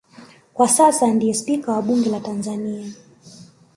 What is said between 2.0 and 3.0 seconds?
la Tanzania